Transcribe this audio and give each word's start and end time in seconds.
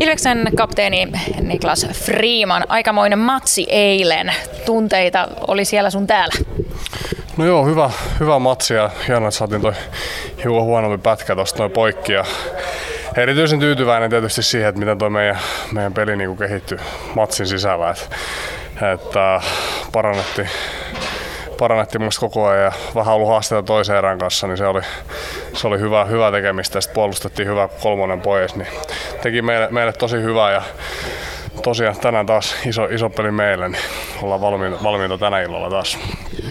Ilveksen 0.00 0.50
kapteeni 0.56 1.08
Niklas 1.40 1.86
Freeman, 1.92 2.64
aikamoinen 2.68 3.18
matsi 3.18 3.66
eilen. 3.68 4.32
Tunteita 4.66 5.28
oli 5.48 5.64
siellä 5.64 5.90
sun 5.90 6.06
täällä? 6.06 6.34
No 7.36 7.44
joo, 7.44 7.66
hyvä, 7.66 7.90
hyvä 8.20 8.38
matsi 8.38 8.74
ja 8.74 8.90
hienoa, 9.08 9.28
että 9.28 9.38
saatiin 9.38 9.60
toi 9.60 9.72
hiukan 10.44 10.64
huonompi 10.64 10.98
pätkä 10.98 11.34
tuosta 11.34 11.58
noin 11.58 11.70
poikki. 11.70 12.12
Ja 12.12 12.24
erityisen 13.16 13.60
tyytyväinen 13.60 14.10
tietysti 14.10 14.42
siihen, 14.42 14.68
että 14.68 14.78
miten 14.78 14.98
toi 14.98 15.10
meidän, 15.10 15.38
meidän 15.72 15.94
peli 15.94 16.16
niin 16.16 16.36
kehittyi 16.36 16.78
matsin 17.14 17.46
sisällä. 17.46 17.90
Että, 17.90 18.92
että 18.92 19.40
parannettiin, 19.92 20.48
parannettiin 21.58 22.02
musta 22.02 22.20
koko 22.20 22.46
ajan 22.46 22.64
ja 22.64 22.72
vähän 22.94 23.14
ollut 23.14 23.28
haasteita 23.28 23.62
toisen 23.62 23.96
erän 23.96 24.18
kanssa, 24.18 24.46
niin 24.46 24.56
se 24.56 24.66
oli, 24.66 24.82
se 25.54 25.66
oli 25.66 25.78
hyvä, 25.78 26.04
hyvä 26.04 26.30
tekemistä. 26.30 26.80
Sitten 26.80 26.94
puolustettiin 26.94 27.48
hyvä 27.48 27.68
kolmonen 27.82 28.20
pois, 28.20 28.56
niin 28.56 28.68
teki 29.22 29.42
meille, 29.42 29.68
meille 29.70 29.92
tosi 29.92 30.16
hyvää 30.16 30.52
ja 30.52 30.62
tosiaan 31.62 31.96
tänään 31.96 32.26
taas 32.26 32.56
iso, 32.66 32.84
iso 32.84 33.10
peli 33.10 33.30
meille, 33.30 33.68
niin 33.68 33.82
ollaan 34.22 34.40
valmiita, 34.40 34.82
valmiita 34.82 35.18
tänä 35.18 35.40
illalla 35.40 35.70
taas. 35.70 35.98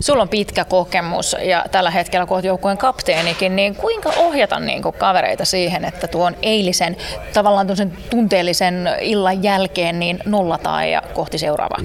Sulla 0.00 0.22
on 0.22 0.28
pitkä 0.28 0.64
kokemus 0.64 1.36
ja 1.42 1.64
tällä 1.72 1.90
hetkellä 1.90 2.26
kun 2.26 2.34
olet 2.34 2.44
joukkueen 2.44 2.78
kapteenikin, 2.78 3.56
niin 3.56 3.74
kuinka 3.74 4.12
ohjata 4.16 4.60
niin 4.60 4.82
kuin 4.82 4.94
kavereita 4.94 5.44
siihen, 5.44 5.84
että 5.84 6.08
tuon 6.08 6.36
eilisen 6.42 6.96
tavallaan 7.34 7.66
tunteellisen 8.10 8.90
illan 9.00 9.42
jälkeen 9.42 9.98
niin 9.98 10.18
nollataan 10.24 10.90
ja 10.90 11.02
kohti 11.14 11.38
seuraavaa? 11.38 11.78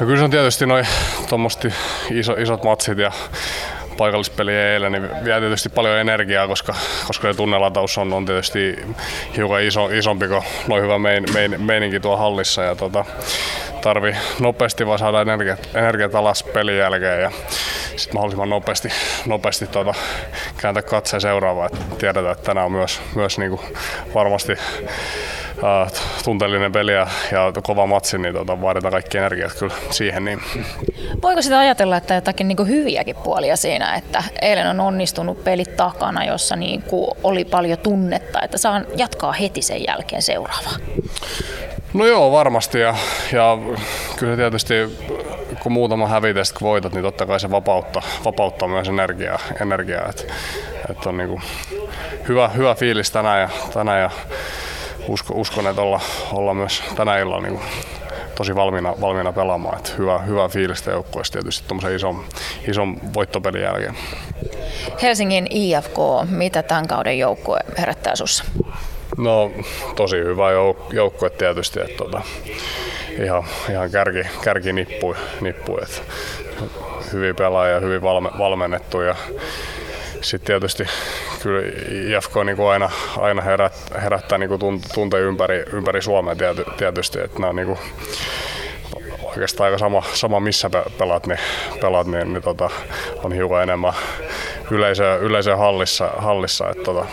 No 0.00 0.06
kyllä 0.06 0.18
se 0.18 0.24
on 0.24 0.30
tietysti 0.30 0.66
noin 0.66 0.86
iso, 2.10 2.32
isot 2.32 2.64
matsit 2.64 2.98
ja 2.98 3.12
paikallispeli 3.96 4.54
eilen, 4.54 4.92
niin 4.92 5.24
vie 5.24 5.40
tietysti 5.40 5.68
paljon 5.68 5.98
energiaa, 5.98 6.48
koska, 6.48 6.74
koska 7.06 7.32
se 7.32 7.36
tunnelataus 7.36 7.98
on, 7.98 8.12
on 8.12 8.26
tietysti 8.26 8.76
hiukan 9.36 9.62
iso, 9.62 9.88
isompi 9.88 10.28
kuin 10.28 10.42
noin 10.68 10.82
hyvä 10.82 10.98
mein, 10.98 11.24
mein, 11.34 11.62
meininki 11.62 12.00
tuo 12.00 12.16
hallissa. 12.16 12.62
Ja 12.62 12.76
tota, 12.76 13.04
tarvi 13.80 14.16
nopeasti 14.40 14.86
vaan 14.86 14.98
saada 14.98 15.20
energiat, 15.20 15.68
energiat 15.74 16.14
alas 16.14 16.42
pelin 16.42 16.78
jälkeen 16.78 17.22
ja 17.22 17.30
sitten 17.96 18.14
mahdollisimman 18.14 18.50
nopeasti, 18.50 18.88
nopeasti 19.26 19.66
tuota, 19.66 19.94
kääntää 20.56 20.82
katseen 20.82 21.20
seuraavaan. 21.20 21.70
Tiedetään, 21.98 22.32
että 22.32 22.44
tänään 22.44 22.66
on 22.66 22.72
myös, 22.72 23.00
myös 23.14 23.38
niin 23.38 23.50
kuin 23.50 23.60
varmasti 24.14 24.52
äh, 25.64 25.92
tunteellinen 26.24 26.72
peli 26.72 26.92
ja, 26.92 27.06
ja 27.32 27.52
kova 27.62 27.86
matsi, 27.86 28.18
niin 28.18 28.34
tuota, 28.34 28.62
vaaditaan 28.62 28.92
kaikki 28.92 29.18
energiat 29.18 29.52
kyllä 29.58 29.74
siihen. 29.90 30.24
Niin. 30.24 30.40
Voiko 31.22 31.42
sitä 31.42 31.58
ajatella, 31.58 31.96
että 31.96 32.14
jotakin 32.14 32.48
niin 32.48 32.68
hyviäkin 32.68 33.16
puolia 33.16 33.56
siinä, 33.56 33.94
että 33.94 34.22
eilen 34.42 34.66
on 34.66 34.80
onnistunut 34.80 35.44
pelit 35.44 35.76
takana, 35.76 36.24
jossa 36.24 36.56
niin 36.56 36.82
kuin 36.82 37.10
oli 37.22 37.44
paljon 37.44 37.78
tunnetta, 37.78 38.40
että 38.42 38.58
saan 38.58 38.86
jatkaa 38.96 39.32
heti 39.32 39.62
sen 39.62 39.84
jälkeen 39.86 40.22
seuraavaa? 40.22 40.76
No 41.94 42.06
joo, 42.06 42.32
varmasti. 42.32 42.80
Ja, 42.80 42.94
ja 43.32 43.58
kyllä 44.16 44.36
tietysti 44.36 44.74
kun 45.62 45.72
muutama 45.72 46.08
hävitest 46.08 46.58
kun 46.58 46.68
voitat, 46.68 46.92
niin 46.92 47.02
totta 47.02 47.26
kai 47.26 47.40
se 47.40 47.50
vapauttaa, 47.50 48.02
vapauttaa 48.24 48.68
myös 48.68 48.88
energiaa. 48.88 49.38
energiaa 49.60 50.08
että, 50.08 50.22
että 50.90 51.08
on 51.08 51.16
niin 51.16 51.28
kuin 51.28 51.42
hyvä, 52.28 52.48
hyvä 52.48 52.74
fiilis 52.74 53.10
tänään 53.10 53.40
ja, 53.40 53.48
tänään 53.74 54.00
ja 54.00 54.10
usko, 55.08 55.34
uskon, 55.34 55.66
että 55.66 55.82
olla, 55.82 56.00
olla 56.32 56.54
myös 56.54 56.82
tänä 56.96 57.18
illalla 57.18 57.46
niin 57.46 57.60
tosi 58.34 58.54
valmiina, 58.54 58.94
valmiina 59.00 59.32
pelaamaan. 59.32 59.78
Että 59.78 59.90
hyvä, 59.98 60.18
hyvä 60.18 60.48
fiilistä 60.48 60.90
joukkueesta 60.90 61.32
tietysti 61.32 61.68
tuommoisen 61.68 61.96
ison, 61.96 62.24
ison 62.68 62.96
voittopelin 63.14 63.62
jälkeen. 63.62 63.94
Helsingin 65.02 65.46
IFK, 65.50 65.96
mitä 66.30 66.62
tämän 66.62 66.86
kauden 66.86 67.18
joukkue 67.18 67.60
herättää 67.78 68.16
sinussa? 68.16 68.44
No 69.16 69.50
tosi 69.96 70.16
hyvä 70.16 70.50
jouk- 70.50 70.94
joukkue 70.94 71.30
tietysti, 71.30 71.80
että 71.80 71.96
tota, 71.96 72.22
ihan, 73.24 73.44
ihan 73.70 73.90
kärki, 73.90 74.26
kärki 74.44 74.72
nippui, 74.72 75.16
nippui 75.40 75.78
että 75.82 76.00
hyvin 77.12 77.36
pelaaja, 77.36 77.80
hyvin 77.80 78.02
valme, 78.02 78.30
valmennettu 78.38 79.00
ja 79.00 79.14
sitten 80.20 80.46
tietysti 80.46 80.86
kyllä 81.46 81.62
IFK 82.16 82.32
niin 82.44 82.56
kuin 82.56 82.68
aina, 82.68 82.90
aina 83.18 83.42
herät, 83.42 83.72
herättää 84.02 84.38
niin 84.38 84.50
tunteja 84.94 85.24
ympäri, 85.24 85.64
ympäri 85.72 86.02
Suomea 86.02 86.34
tietysti, 86.76 87.20
että 87.20 87.38
nämä 87.38 87.48
on 87.48 87.56
niin 87.56 87.66
kuin, 87.66 87.78
oikeastaan 89.22 89.64
aika 89.64 89.78
sama, 89.78 90.02
sama 90.12 90.40
missä 90.40 90.70
pelaat, 90.98 91.26
niin, 91.26 91.38
pelaat, 91.80 92.06
niin, 92.06 92.32
niin 92.32 92.42
tota, 92.42 92.70
on 93.24 93.32
hiukan 93.32 93.62
enemmän 93.62 93.92
yleisöä, 94.70 95.16
yleisöä 95.16 95.56
hallissa, 95.56 96.10
hallissa 96.18 96.70
että 96.70 96.84
tota, 96.84 97.06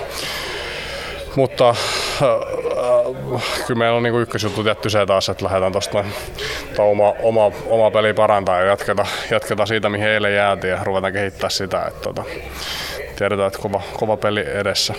mutta 1.35 1.69
äh, 1.69 1.75
äh, 2.21 3.43
kyllä 3.67 3.77
meillä 3.77 3.97
on 3.97 4.03
niin 4.03 4.21
ykkösjuttu 4.21 4.63
tietty 4.63 4.89
se 4.89 5.05
taas, 5.05 5.29
että 5.29 5.45
lähdetään 5.45 5.71
tuosta 5.71 6.03
oma, 6.77 7.13
oma, 7.21 7.51
oma 7.65 7.91
peli 7.91 8.13
parantaa 8.13 8.59
ja 8.59 8.65
jatketaan, 8.65 9.07
jatketaan 9.31 9.67
siitä, 9.67 9.89
mihin 9.89 10.07
eilen 10.07 10.35
jäätiin 10.35 10.71
ja 10.71 10.83
ruvetaan 10.83 11.13
kehittää 11.13 11.49
sitä. 11.49 11.81
Että, 11.87 12.01
tota, 12.01 12.23
tiedetään, 13.15 13.47
että 13.47 13.59
kova, 13.59 13.81
kova 13.93 14.17
peli 14.17 14.45
edessä. 14.47 14.93